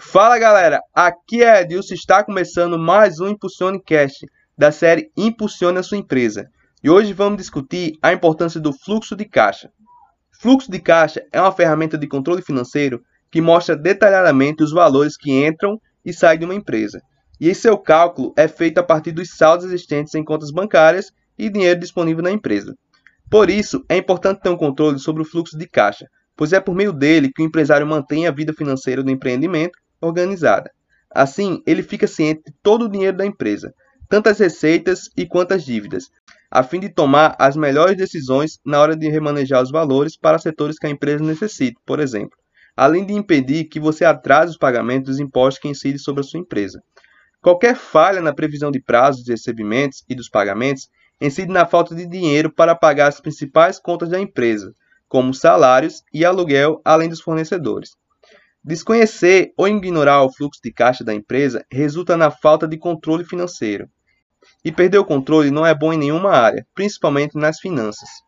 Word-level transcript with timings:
Fala 0.00 0.38
galera, 0.38 0.80
aqui 0.94 1.42
é 1.42 1.60
Edilson 1.60 1.92
está 1.92 2.22
começando 2.22 2.78
mais 2.78 3.18
um 3.18 3.26
Impulsione 3.26 3.82
Cast 3.82 4.24
da 4.56 4.70
série 4.70 5.10
Impulsione 5.16 5.78
a 5.78 5.82
sua 5.82 5.98
empresa. 5.98 6.48
E 6.84 6.88
hoje 6.88 7.12
vamos 7.12 7.38
discutir 7.38 7.98
a 8.00 8.12
importância 8.12 8.60
do 8.60 8.72
fluxo 8.72 9.16
de 9.16 9.24
caixa. 9.24 9.68
Fluxo 10.40 10.70
de 10.70 10.78
caixa 10.78 11.20
é 11.32 11.40
uma 11.40 11.50
ferramenta 11.50 11.98
de 11.98 12.06
controle 12.06 12.42
financeiro 12.42 13.02
que 13.28 13.40
mostra 13.40 13.76
detalhadamente 13.76 14.62
os 14.62 14.70
valores 14.70 15.16
que 15.16 15.32
entram 15.32 15.80
e 16.04 16.12
saem 16.12 16.38
de 16.38 16.44
uma 16.44 16.54
empresa. 16.54 17.00
E 17.40 17.52
seu 17.52 17.76
cálculo 17.76 18.32
é 18.36 18.46
feito 18.46 18.78
a 18.78 18.84
partir 18.84 19.10
dos 19.10 19.36
saldos 19.36 19.66
existentes 19.66 20.14
em 20.14 20.24
contas 20.24 20.52
bancárias 20.52 21.10
e 21.36 21.50
dinheiro 21.50 21.80
disponível 21.80 22.22
na 22.22 22.30
empresa. 22.30 22.72
Por 23.28 23.50
isso, 23.50 23.84
é 23.88 23.96
importante 23.96 24.42
ter 24.42 24.48
um 24.48 24.56
controle 24.56 25.00
sobre 25.00 25.22
o 25.22 25.26
fluxo 25.26 25.58
de 25.58 25.66
caixa, 25.66 26.06
pois 26.36 26.52
é 26.52 26.60
por 26.60 26.72
meio 26.72 26.92
dele 26.92 27.32
que 27.34 27.42
o 27.42 27.44
empresário 27.44 27.86
mantém 27.86 28.28
a 28.28 28.30
vida 28.30 28.52
financeira 28.52 29.02
do 29.02 29.10
empreendimento 29.10 29.76
organizada. 30.00 30.70
Assim, 31.10 31.62
ele 31.66 31.82
fica 31.82 32.06
ciente 32.06 32.42
de 32.46 32.52
todo 32.62 32.84
o 32.84 32.88
dinheiro 32.88 33.16
da 33.16 33.26
empresa, 33.26 33.72
tanto 34.08 34.28
as 34.28 34.38
receitas 34.38 35.08
e 35.16 35.26
quanto 35.26 35.52
as 35.52 35.64
dívidas, 35.64 36.10
a 36.50 36.62
fim 36.62 36.80
de 36.80 36.88
tomar 36.88 37.36
as 37.38 37.56
melhores 37.56 37.96
decisões 37.96 38.58
na 38.64 38.80
hora 38.80 38.96
de 38.96 39.08
remanejar 39.08 39.62
os 39.62 39.70
valores 39.70 40.16
para 40.16 40.38
setores 40.38 40.78
que 40.78 40.86
a 40.86 40.90
empresa 40.90 41.22
necessita, 41.22 41.80
por 41.84 42.00
exemplo, 42.00 42.36
além 42.76 43.04
de 43.04 43.12
impedir 43.12 43.64
que 43.64 43.80
você 43.80 44.04
atrase 44.04 44.52
os 44.52 44.58
pagamentos 44.58 45.10
dos 45.10 45.20
impostos 45.20 45.60
que 45.60 45.68
incidem 45.68 45.98
sobre 45.98 46.20
a 46.20 46.24
sua 46.24 46.40
empresa. 46.40 46.82
Qualquer 47.40 47.76
falha 47.76 48.20
na 48.20 48.34
previsão 48.34 48.70
de 48.70 48.80
prazos 48.80 49.22
de 49.22 49.32
recebimentos 49.32 50.04
e 50.08 50.14
dos 50.14 50.28
pagamentos 50.28 50.88
incide 51.20 51.52
na 51.52 51.66
falta 51.66 51.94
de 51.94 52.06
dinheiro 52.06 52.52
para 52.52 52.74
pagar 52.74 53.08
as 53.08 53.20
principais 53.20 53.78
contas 53.78 54.08
da 54.08 54.20
empresa, 54.20 54.72
como 55.08 55.34
salários 55.34 56.02
e 56.12 56.24
aluguel, 56.24 56.80
além 56.84 57.08
dos 57.08 57.20
fornecedores. 57.20 57.96
Desconhecer 58.68 59.54
ou 59.56 59.66
ignorar 59.66 60.22
o 60.22 60.30
fluxo 60.30 60.60
de 60.62 60.70
caixa 60.70 61.02
da 61.02 61.14
empresa 61.14 61.64
resulta 61.72 62.18
na 62.18 62.30
falta 62.30 62.68
de 62.68 62.76
controle 62.76 63.24
financeiro. 63.24 63.88
E 64.62 64.70
perder 64.70 64.98
o 64.98 65.06
controle 65.06 65.50
não 65.50 65.64
é 65.64 65.74
bom 65.74 65.90
em 65.90 65.96
nenhuma 65.96 66.32
área, 66.32 66.66
principalmente 66.74 67.34
nas 67.38 67.58
finanças. 67.58 68.10